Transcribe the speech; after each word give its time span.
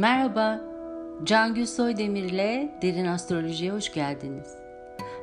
Merhaba, 0.00 0.60
Can 1.24 1.54
Gülsoy 1.54 1.96
Demir 1.96 2.22
ile 2.22 2.78
Derin 2.82 3.04
Astroloji'ye 3.04 3.72
hoş 3.72 3.92
geldiniz. 3.92 4.54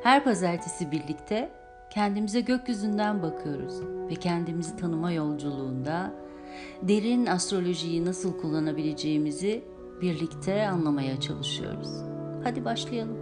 Her 0.02 0.24
pazartesi 0.24 0.90
birlikte 0.90 1.50
kendimize 1.90 2.40
gökyüzünden 2.40 3.22
bakıyoruz 3.22 3.74
ve 4.10 4.14
kendimizi 4.14 4.76
tanıma 4.76 5.12
yolculuğunda 5.12 6.12
derin 6.82 7.26
astrolojiyi 7.26 8.04
nasıl 8.04 8.38
kullanabileceğimizi 8.40 9.64
birlikte 10.00 10.68
anlamaya 10.68 11.20
çalışıyoruz. 11.20 11.90
Hadi 12.44 12.64
başlayalım. 12.64 13.18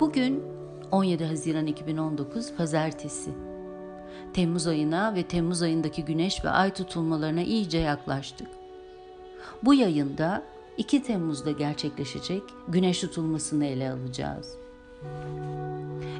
Bugün 0.00 0.42
17 0.90 1.24
Haziran 1.24 1.66
2019 1.66 2.54
Pazartesi. 2.56 3.30
Temmuz 4.32 4.66
ayına 4.66 5.14
ve 5.14 5.22
Temmuz 5.22 5.62
ayındaki 5.62 6.04
güneş 6.04 6.44
ve 6.44 6.50
ay 6.50 6.70
tutulmalarına 6.72 7.42
iyice 7.42 7.78
yaklaştık. 7.78 8.63
Bu 9.62 9.74
yayında 9.74 10.42
2 10.76 11.02
Temmuz'da 11.02 11.50
gerçekleşecek 11.50 12.42
güneş 12.68 13.00
tutulmasını 13.00 13.64
ele 13.64 13.90
alacağız. 13.90 14.56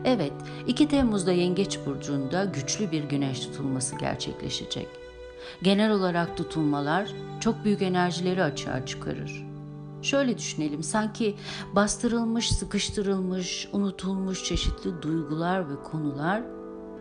Evet, 0.05 0.33
2 0.67 0.89
Temmuz'da 0.89 1.33
Yengeç 1.33 1.79
burcunda 1.87 2.45
güçlü 2.45 2.91
bir 2.91 3.05
güneş 3.05 3.41
tutulması 3.41 3.97
gerçekleşecek. 3.97 4.89
Genel 5.63 5.91
olarak 5.91 6.37
tutulmalar 6.37 7.13
çok 7.41 7.65
büyük 7.65 7.83
enerjileri 7.83 8.43
açığa 8.43 8.87
çıkarır. 8.87 9.47
Şöyle 10.03 10.39
düşünelim, 10.39 10.83
sanki 10.83 11.35
bastırılmış, 11.75 12.51
sıkıştırılmış, 12.51 13.69
unutulmuş 13.73 14.45
çeşitli 14.45 15.03
duygular 15.03 15.71
ve 15.71 15.83
konular 15.83 16.43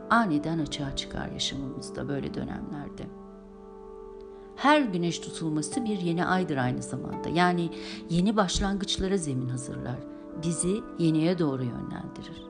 aniden 0.09 0.59
açığa 0.59 0.95
çıkar 0.95 1.31
yaşamımızda 1.31 2.07
böyle 2.07 2.33
dönemlerde. 2.33 3.22
Her 4.63 4.81
güneş 4.81 5.19
tutulması 5.19 5.85
bir 5.85 5.99
yeni 5.99 6.25
aydır 6.25 6.57
aynı 6.57 6.81
zamanda. 6.81 7.29
Yani 7.29 7.69
yeni 8.09 8.35
başlangıçlara 8.35 9.17
zemin 9.17 9.49
hazırlar. 9.49 9.95
Bizi 10.43 10.81
yeniye 10.99 11.39
doğru 11.39 11.63
yönlendirir. 11.63 12.43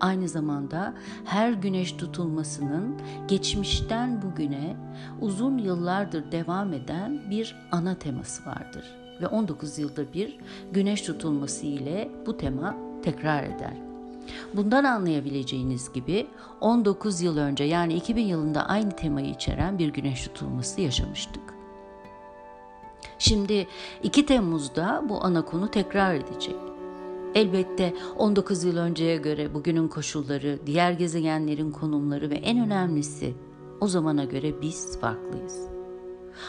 Aynı 0.00 0.28
zamanda 0.28 0.94
her 1.24 1.52
güneş 1.52 1.92
tutulmasının 1.92 2.96
geçmişten 3.28 4.22
bugüne 4.22 4.76
uzun 5.20 5.58
yıllardır 5.58 6.32
devam 6.32 6.72
eden 6.72 7.30
bir 7.30 7.56
ana 7.72 7.94
teması 7.94 8.46
vardır 8.46 8.84
ve 9.20 9.26
19 9.26 9.78
yılda 9.78 10.12
bir 10.12 10.38
güneş 10.72 11.02
tutulması 11.02 11.66
ile 11.66 12.10
bu 12.26 12.36
tema 12.36 12.74
tekrar 13.02 13.44
eder. 13.44 13.76
Bundan 14.54 14.84
anlayabileceğiniz 14.84 15.92
gibi 15.92 16.26
19 16.60 17.20
yıl 17.20 17.36
önce 17.36 17.64
yani 17.64 17.94
2000 17.94 18.24
yılında 18.24 18.68
aynı 18.68 18.96
temayı 18.96 19.30
içeren 19.30 19.78
bir 19.78 19.88
güneş 19.88 20.22
tutulması 20.22 20.80
yaşamıştık. 20.80 21.55
Şimdi 23.28 23.66
2 24.02 24.26
Temmuz'da 24.26 25.04
bu 25.08 25.24
ana 25.24 25.44
konu 25.44 25.70
tekrar 25.70 26.14
edecek. 26.14 26.56
Elbette 27.34 27.94
19 28.16 28.64
yıl 28.64 28.76
önceye 28.76 29.16
göre 29.16 29.54
bugünün 29.54 29.88
koşulları, 29.88 30.58
diğer 30.66 30.92
gezegenlerin 30.92 31.70
konumları 31.70 32.30
ve 32.30 32.34
en 32.34 32.58
önemlisi 32.58 33.34
o 33.80 33.88
zamana 33.88 34.24
göre 34.24 34.62
biz 34.62 35.00
farklıyız. 35.00 35.68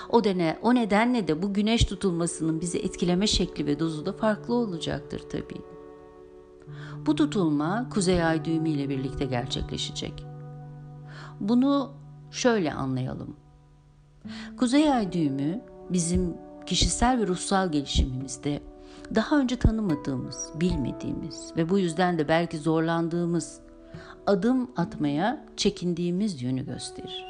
O 0.10 0.24
dene, 0.24 0.60
o 0.62 0.76
nedenle 0.76 1.28
de 1.28 1.42
bu 1.42 1.54
güneş 1.54 1.86
tutulmasının 1.86 2.62
bizi 2.62 2.80
etkileme 2.80 3.28
şekli 3.28 3.66
ve 3.66 3.80
dozu 3.80 4.06
da 4.06 4.14
farklı 4.14 4.54
olacaktır 4.54 5.22
tabii. 5.32 5.62
Bu 7.06 7.16
tutulma 7.16 7.90
kuzey 7.90 8.24
ay 8.24 8.46
düğümü 8.46 8.70
ile 8.70 8.90
birlikte 8.90 9.26
gerçekleşecek. 9.26 10.26
Bunu 11.40 11.92
şöyle 12.32 12.74
anlayalım. 12.74 13.36
Kuzey 14.58 14.94
ay 14.94 15.12
düğümü 15.12 15.62
bizim 15.90 16.47
kişisel 16.68 17.20
ve 17.20 17.28
ruhsal 17.28 17.72
gelişimimizde 17.72 18.62
daha 19.16 19.40
önce 19.40 19.56
tanımadığımız, 19.56 20.50
bilmediğimiz 20.56 21.52
ve 21.58 21.70
bu 21.70 21.80
yüzden 21.80 22.20
de 22.20 22.28
belki 22.28 22.58
zorlandığımız, 22.58 23.60
adım 24.28 24.72
atmaya 24.76 25.46
çekindiğimiz 25.58 26.42
yönü 26.42 26.66
gösterir. 26.66 27.26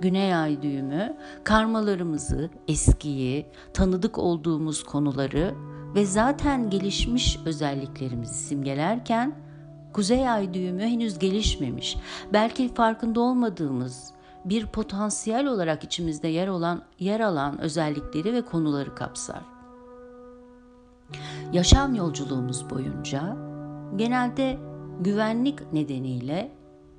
Güney 0.00 0.34
ay 0.34 0.62
düğümü 0.62 1.16
karmalarımızı, 1.44 2.50
eskiyi, 2.68 3.46
tanıdık 3.74 4.18
olduğumuz 4.18 4.82
konuları 4.82 5.54
ve 5.94 6.04
zaten 6.04 6.70
gelişmiş 6.70 7.38
özelliklerimizi 7.46 8.34
simgelerken 8.34 9.34
Kuzey 9.92 10.28
ay 10.30 10.54
düğümü 10.54 10.82
henüz 10.82 11.18
gelişmemiş, 11.18 11.96
belki 12.32 12.74
farkında 12.74 13.20
olmadığımız 13.20 14.12
bir 14.44 14.66
potansiyel 14.66 15.46
olarak 15.46 15.84
içimizde 15.84 16.28
yer 16.28 16.48
olan 16.48 16.82
yer 16.98 17.20
alan 17.20 17.60
özellikleri 17.60 18.32
ve 18.32 18.42
konuları 18.42 18.94
kapsar. 18.94 19.42
Yaşam 21.52 21.94
yolculuğumuz 21.94 22.70
boyunca 22.70 23.36
genelde 23.96 24.58
güvenlik 25.00 25.72
nedeniyle 25.72 26.52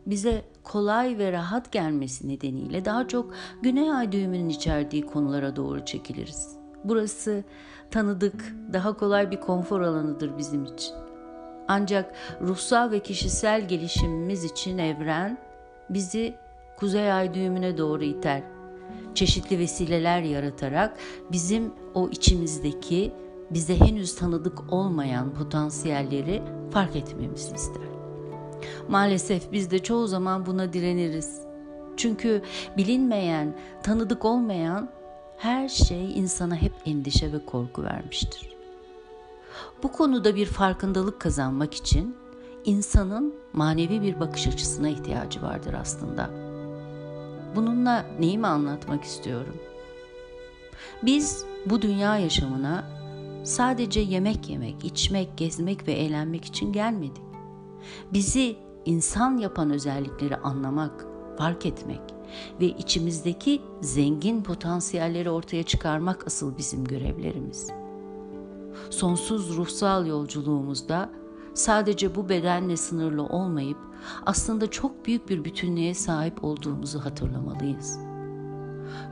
bize 0.06 0.46
kolay 0.64 1.18
ve 1.18 1.32
rahat 1.32 1.72
gelmesi 1.72 2.28
nedeniyle 2.28 2.86
daha 2.86 3.08
çok 3.08 3.34
Güney 3.62 3.92
Ay 3.92 4.12
düğümünün 4.12 4.50
içerdiği 4.50 5.06
konulara 5.06 5.56
doğru 5.56 5.86
çekiliriz. 5.86 6.58
Burası 6.84 7.44
tanıdık, 7.92 8.56
daha 8.74 8.98
kolay 8.98 9.32
bir 9.32 9.40
konfor 9.40 9.82
alanıdır 9.82 10.38
bizim 10.38 10.66
için. 10.66 10.96
Ancak 11.68 12.16
ruhsal 12.42 12.92
ve 12.92 13.00
kişisel 13.00 13.68
gelişimimiz 13.68 14.44
için 14.44 14.78
evren 14.78 15.38
bizi 15.90 16.36
Kuzey 16.80 17.12
Ay 17.12 17.34
düğümüne 17.34 17.78
doğru 17.78 18.04
iter. 18.04 18.44
Çeşitli 19.16 19.60
vesileler 19.60 20.22
yaratarak 20.22 20.98
bizim 21.32 21.74
o 21.94 22.10
içimizdeki 22.10 23.14
bize 23.52 23.80
henüz 23.80 24.16
tanıdık 24.16 24.74
olmayan 24.74 25.34
potansiyelleri 25.34 26.44
fark 26.72 26.96
etmemizi 26.96 27.56
ister. 27.56 27.84
Maalesef 28.90 29.52
biz 29.52 29.72
de 29.72 29.80
çoğu 29.80 30.08
zaman 30.08 30.46
buna 30.46 30.74
direniriz. 30.74 31.42
Çünkü 31.98 32.42
bilinmeyen, 32.78 33.58
tanıdık 33.84 34.26
olmayan 34.26 34.90
her 35.38 35.70
şey 35.70 36.20
insana 36.20 36.56
hep 36.56 36.74
endişe 36.86 37.34
ve 37.34 37.46
korku 37.46 37.84
vermiştir. 37.84 38.56
Bu 39.84 39.92
konuda 39.92 40.36
bir 40.36 40.46
farkındalık 40.46 41.20
kazanmak 41.20 41.74
için 41.74 42.16
insanın 42.66 43.36
manevi 43.54 44.02
bir 44.02 44.20
bakış 44.20 44.48
açısına 44.48 44.90
ihtiyacı 44.90 45.42
vardır 45.42 45.74
aslında. 45.82 46.49
Bununla 47.56 48.06
neyi 48.20 48.38
mi 48.38 48.48
anlatmak 48.48 49.04
istiyorum? 49.04 49.56
Biz 51.04 51.46
bu 51.66 51.82
dünya 51.82 52.18
yaşamına 52.18 52.84
sadece 53.44 54.00
yemek 54.00 54.50
yemek, 54.50 54.86
içmek, 54.86 55.38
gezmek 55.38 55.88
ve 55.88 55.92
eğlenmek 55.92 56.46
için 56.46 56.74
gelmedik. 56.74 57.24
Bizi 58.14 58.56
insan 58.86 59.38
yapan 59.38 59.72
özellikleri 59.72 60.38
anlamak, 60.38 61.06
fark 61.38 61.66
etmek 61.66 62.02
ve 62.62 62.66
içimizdeki 62.66 63.62
zengin 63.82 64.44
potansiyelleri 64.44 65.30
ortaya 65.30 65.64
çıkarmak 65.64 66.28
asıl 66.28 66.58
bizim 66.58 66.86
görevlerimiz. 66.86 67.72
Sonsuz 68.90 69.58
ruhsal 69.58 70.08
yolculuğumuzda 70.08 71.10
sadece 71.54 72.16
bu 72.16 72.30
bedenle 72.30 72.78
sınırlı 72.78 73.24
olmayıp 73.24 73.78
aslında 74.26 74.72
çok 74.72 75.06
büyük 75.06 75.30
bir 75.30 75.44
bütünlüğe 75.44 75.94
sahip 75.94 76.44
olduğumuzu 76.44 77.00
hatırlamalıyız. 77.00 78.00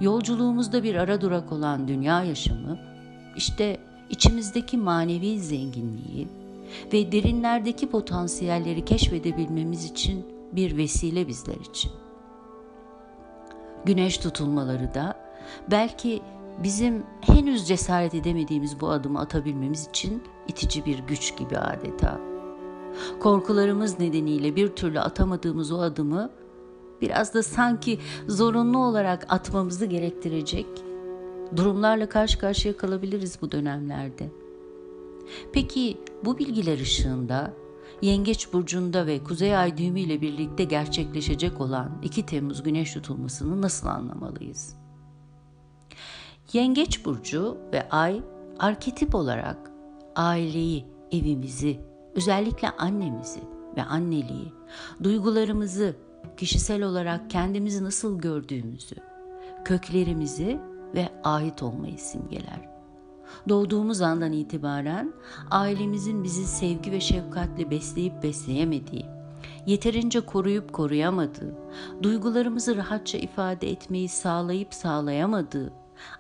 Yolculuğumuzda 0.02 0.84
bir 0.84 0.96
ara 0.96 1.22
durak 1.22 1.52
olan 1.52 1.88
dünya 1.88 2.24
yaşamı 2.24 2.80
işte 3.36 3.78
içimizdeki 4.10 4.78
manevi 4.78 5.40
zenginliği 5.40 6.28
ve 6.94 7.12
derinlerdeki 7.12 7.90
potansiyelleri 7.90 8.86
keşfedebilmemiz 8.86 9.86
için 9.86 10.26
bir 10.52 10.78
vesile 10.78 11.28
bizler 11.28 11.56
için. 11.70 11.92
Güneş 13.86 14.18
tutulmaları 14.18 14.94
da 14.94 15.16
belki 15.72 16.22
bizim 16.64 17.04
henüz 17.22 17.68
cesaret 17.68 18.14
edemediğimiz 18.14 18.82
bu 18.82 18.90
adımı 18.90 19.20
atabilmemiz 19.20 19.88
için 19.88 20.24
itici 20.48 20.86
bir 20.86 21.00
güç 21.00 21.38
gibi 21.38 21.58
adeta. 21.58 22.20
Korkularımız 23.20 24.00
nedeniyle 24.00 24.56
bir 24.56 24.68
türlü 24.68 25.00
atamadığımız 25.00 25.72
o 25.72 25.80
adımı 25.80 26.30
biraz 27.02 27.34
da 27.34 27.44
sanki 27.44 28.00
zorunlu 28.28 28.78
olarak 28.78 29.26
atmamızı 29.30 29.86
gerektirecek 29.86 30.66
durumlarla 31.56 32.10
karşı 32.10 32.40
karşıya 32.40 32.78
kalabiliriz 32.78 33.38
bu 33.42 33.52
dönemlerde. 33.52 34.32
Peki 35.54 35.98
bu 36.26 36.38
bilgiler 36.38 36.80
ışığında 36.80 37.54
Yengeç 38.02 38.54
burcunda 38.54 39.08
ve 39.08 39.24
Kuzey 39.24 39.58
Ay 39.58 39.78
düğümü 39.78 40.00
ile 40.00 40.22
birlikte 40.22 40.64
gerçekleşecek 40.64 41.62
olan 41.62 41.92
2 42.04 42.26
Temmuz 42.26 42.64
güneş 42.64 42.94
tutulmasını 42.94 43.62
nasıl 43.62 43.88
anlamalıyız? 43.88 44.87
Yengeç 46.54 47.06
burcu 47.06 47.58
ve 47.74 47.90
ay 47.90 48.22
arketip 48.60 49.16
olarak 49.16 49.72
aileyi, 50.16 50.86
evimizi, 51.12 51.80
özellikle 52.16 52.70
annemizi 52.70 53.40
ve 53.78 53.84
anneliği, 53.84 54.54
duygularımızı, 55.04 55.96
kişisel 56.38 56.84
olarak 56.84 57.30
kendimizi 57.30 57.84
nasıl 57.84 58.20
gördüğümüzü, 58.20 58.96
köklerimizi 59.66 60.60
ve 60.96 61.10
ait 61.24 61.64
olmayı 61.64 61.98
simgeler. 61.98 62.70
Doğduğumuz 63.50 64.02
andan 64.02 64.32
itibaren 64.32 65.14
ailemizin 65.52 66.24
bizi 66.24 66.46
sevgi 66.46 66.92
ve 66.92 67.00
şefkatle 67.00 67.72
besleyip 67.72 68.24
besleyemediği, 68.24 69.06
yeterince 69.66 70.22
koruyup 70.22 70.74
koruyamadığı, 70.74 71.56
duygularımızı 72.04 72.78
rahatça 72.78 73.18
ifade 73.18 73.72
etmeyi 73.72 74.10
sağlayıp 74.10 74.74
sağlayamadığı, 74.74 75.74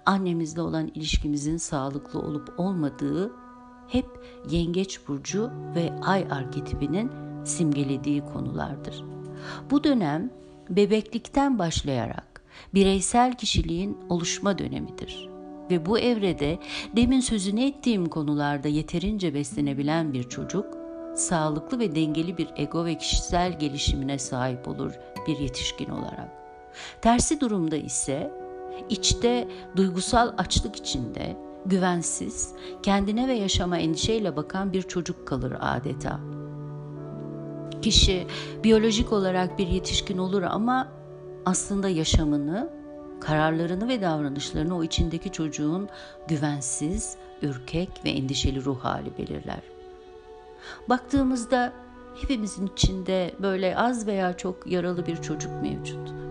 annemizle 0.05 0.61
olan 0.61 0.87
ilişkimizin 0.87 1.57
sağlıklı 1.57 2.19
olup 2.19 2.53
olmadığı 2.57 3.31
hep 3.87 4.05
yengeç 4.49 5.07
burcu 5.07 5.51
ve 5.75 5.93
ay 6.01 6.27
arketipinin 6.31 7.11
simgelediği 7.43 8.21
konulardır. 8.25 9.03
Bu 9.71 9.83
dönem 9.83 10.31
bebeklikten 10.69 11.59
başlayarak 11.59 12.41
bireysel 12.73 13.37
kişiliğin 13.37 13.97
oluşma 14.09 14.57
dönemidir. 14.57 15.29
Ve 15.71 15.85
bu 15.85 15.99
evrede 15.99 16.59
demin 16.95 17.19
sözünü 17.19 17.63
ettiğim 17.63 18.05
konularda 18.05 18.67
yeterince 18.67 19.33
beslenebilen 19.33 20.13
bir 20.13 20.23
çocuk, 20.23 20.65
sağlıklı 21.15 21.79
ve 21.79 21.95
dengeli 21.95 22.37
bir 22.37 22.47
ego 22.55 22.85
ve 22.85 22.97
kişisel 22.97 23.59
gelişimine 23.59 24.19
sahip 24.19 24.67
olur 24.67 24.93
bir 25.27 25.37
yetişkin 25.37 25.89
olarak. 25.89 26.29
Tersi 27.01 27.39
durumda 27.39 27.75
ise 27.75 28.31
içte 28.89 29.47
duygusal 29.75 30.33
açlık 30.37 30.75
içinde, 30.75 31.37
güvensiz, 31.65 32.53
kendine 32.83 33.27
ve 33.27 33.33
yaşama 33.33 33.77
endişeyle 33.77 34.35
bakan 34.35 34.73
bir 34.73 34.81
çocuk 34.81 35.27
kalır 35.27 35.53
adeta. 35.59 36.19
Kişi 37.81 38.27
biyolojik 38.63 39.13
olarak 39.13 39.59
bir 39.59 39.67
yetişkin 39.67 40.17
olur 40.17 40.41
ama 40.41 40.87
aslında 41.45 41.89
yaşamını, 41.89 42.69
kararlarını 43.21 43.87
ve 43.87 44.01
davranışlarını 44.01 44.77
o 44.77 44.83
içindeki 44.83 45.31
çocuğun 45.31 45.89
güvensiz, 46.27 47.17
ürkek 47.41 47.89
ve 48.05 48.09
endişeli 48.09 48.65
ruh 48.65 48.79
hali 48.79 49.17
belirler. 49.17 49.61
Baktığımızda 50.89 51.73
hepimizin 52.21 52.67
içinde 52.67 53.35
böyle 53.41 53.77
az 53.77 54.07
veya 54.07 54.37
çok 54.37 54.67
yaralı 54.67 55.05
bir 55.05 55.21
çocuk 55.21 55.51
mevcut. 55.61 56.26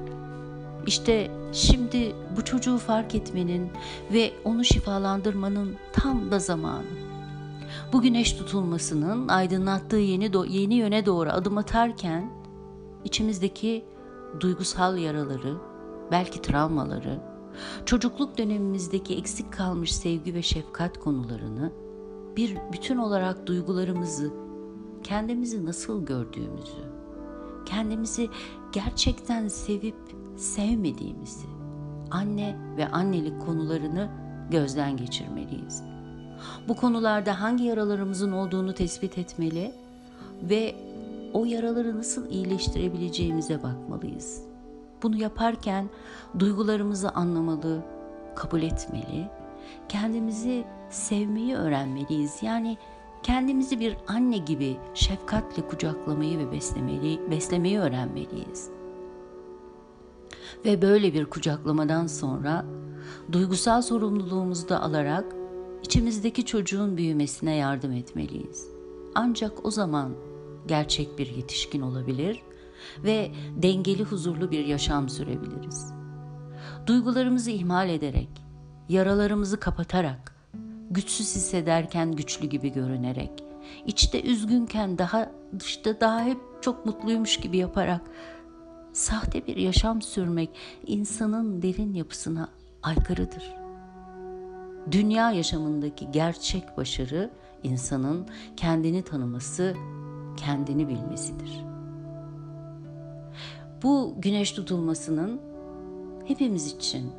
İşte 0.86 1.30
şimdi 1.52 2.14
bu 2.36 2.44
çocuğu 2.44 2.78
fark 2.78 3.14
etmenin 3.14 3.70
ve 4.12 4.32
onu 4.44 4.64
şifalandırmanın 4.64 5.76
tam 5.92 6.30
da 6.30 6.38
zamanı. 6.38 7.06
Bu 7.92 8.02
güneş 8.02 8.32
tutulmasının 8.32 9.28
aydınlattığı 9.28 9.96
yeni 9.96 10.26
do- 10.26 10.50
yeni 10.50 10.74
yöne 10.74 11.06
doğru 11.06 11.30
adım 11.30 11.58
atarken 11.58 12.30
içimizdeki 13.04 13.84
duygusal 14.40 14.98
yaraları, 14.98 15.56
belki 16.10 16.42
travmaları, 16.42 17.20
çocukluk 17.86 18.38
dönemimizdeki 18.38 19.16
eksik 19.16 19.52
kalmış 19.52 19.94
sevgi 19.96 20.34
ve 20.34 20.42
şefkat 20.42 20.98
konularını 20.98 21.72
bir 22.36 22.56
bütün 22.72 22.96
olarak 22.96 23.46
duygularımızı, 23.46 24.32
kendimizi 25.02 25.66
nasıl 25.66 26.06
gördüğümüzü, 26.06 26.84
kendimizi 27.66 28.28
gerçekten 28.72 29.48
sevip 29.48 29.96
sevmediğimizi, 30.36 31.46
anne 32.10 32.56
ve 32.76 32.88
annelik 32.88 33.40
konularını 33.46 34.08
gözden 34.50 34.96
geçirmeliyiz. 34.96 35.82
Bu 36.68 36.76
konularda 36.76 37.40
hangi 37.40 37.64
yaralarımızın 37.64 38.32
olduğunu 38.32 38.74
tespit 38.74 39.18
etmeli 39.18 39.72
ve 40.42 40.74
o 41.32 41.44
yaraları 41.44 41.98
nasıl 41.98 42.30
iyileştirebileceğimize 42.30 43.62
bakmalıyız. 43.62 44.42
Bunu 45.02 45.16
yaparken 45.16 45.88
duygularımızı 46.38 47.10
anlamalı, 47.10 47.82
kabul 48.36 48.62
etmeli, 48.62 49.28
kendimizi 49.88 50.64
sevmeyi 50.90 51.56
öğrenmeliyiz. 51.56 52.42
Yani 52.42 52.76
kendimizi 53.22 53.80
bir 53.80 53.96
anne 54.08 54.38
gibi 54.38 54.76
şefkatle 54.94 55.68
kucaklamayı 55.68 56.38
ve 56.38 56.52
beslemeli, 56.52 57.30
beslemeyi 57.30 57.78
öğrenmeliyiz. 57.78 58.70
Ve 60.64 60.82
böyle 60.82 61.14
bir 61.14 61.24
kucaklamadan 61.24 62.06
sonra 62.06 62.64
duygusal 63.32 63.82
sorumluluğumuzu 63.82 64.68
da 64.68 64.82
alarak 64.82 65.24
içimizdeki 65.82 66.46
çocuğun 66.46 66.96
büyümesine 66.96 67.56
yardım 67.56 67.92
etmeliyiz. 67.92 68.68
Ancak 69.14 69.66
o 69.66 69.70
zaman 69.70 70.12
gerçek 70.66 71.18
bir 71.18 71.26
yetişkin 71.26 71.80
olabilir 71.80 72.42
ve 73.04 73.30
dengeli 73.56 74.04
huzurlu 74.04 74.50
bir 74.50 74.66
yaşam 74.66 75.08
sürebiliriz. 75.08 75.92
Duygularımızı 76.86 77.50
ihmal 77.50 77.88
ederek, 77.88 78.28
yaralarımızı 78.88 79.60
kapatarak, 79.60 80.34
güçsüz 80.90 81.36
hissederken 81.36 82.12
güçlü 82.12 82.46
gibi 82.46 82.72
görünerek, 82.72 83.30
içte 83.86 84.22
üzgünken 84.22 84.98
daha 84.98 85.30
dışta 85.60 86.00
daha 86.00 86.24
hep 86.24 86.38
çok 86.60 86.86
mutluymuş 86.86 87.36
gibi 87.36 87.56
yaparak 87.56 88.00
sahte 88.96 89.46
bir 89.46 89.56
yaşam 89.56 90.02
sürmek 90.02 90.50
insanın 90.86 91.62
derin 91.62 91.94
yapısına 91.94 92.48
aykırıdır. 92.82 93.54
Dünya 94.90 95.30
yaşamındaki 95.30 96.10
gerçek 96.10 96.76
başarı 96.76 97.30
insanın 97.62 98.26
kendini 98.56 99.02
tanıması, 99.02 99.74
kendini 100.36 100.88
bilmesidir. 100.88 101.64
Bu 103.82 104.14
güneş 104.18 104.52
tutulmasının 104.52 105.40
hepimiz 106.24 106.66
için 106.66 107.12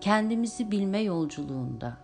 kendimizi 0.00 0.70
bilme 0.70 0.98
yolculuğunda 0.98 1.96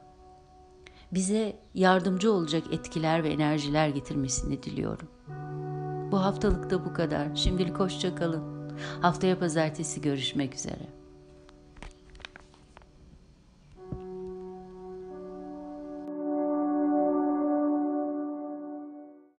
bize 1.12 1.56
yardımcı 1.74 2.32
olacak 2.32 2.62
etkiler 2.72 3.24
ve 3.24 3.28
enerjiler 3.28 3.88
getirmesini 3.88 4.62
diliyorum. 4.62 5.08
Bu 6.12 6.20
haftalık 6.20 6.70
da 6.70 6.84
bu 6.84 6.92
kadar. 6.92 7.34
Şimdilik 7.34 7.78
hoşça 7.78 8.14
kalın. 8.14 8.55
Haftaya 9.02 9.38
pazartesi 9.38 10.00
görüşmek 10.00 10.54
üzere. 10.54 10.95